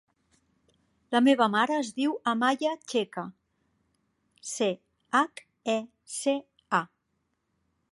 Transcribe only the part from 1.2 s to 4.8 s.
meva mare es diu Amaya Checa: ce,